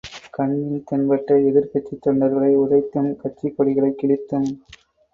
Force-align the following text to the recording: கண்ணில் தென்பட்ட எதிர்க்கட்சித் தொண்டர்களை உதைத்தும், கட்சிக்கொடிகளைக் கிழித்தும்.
கண்ணில் 0.31 0.83
தென்பட்ட 0.91 1.37
எதிர்க்கட்சித் 1.49 2.03
தொண்டர்களை 2.05 2.51
உதைத்தும், 2.57 3.15
கட்சிக்கொடிகளைக் 3.23 3.99
கிழித்தும். 4.01 4.49